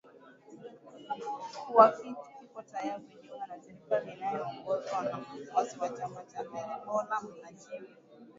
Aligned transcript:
kuwa 1.63 1.85
kiko 2.23 2.59
tayari 2.71 3.03
kujiunga 3.09 3.45
na 3.51 3.61
serikali 3.63 4.11
inayoongozwa 4.11 5.03
na 5.03 5.17
mfuasi 5.17 5.79
wa 5.79 5.89
chama 5.97 6.21
cha 6.31 6.37
hezbollah 6.39 7.23
najim 7.41 7.85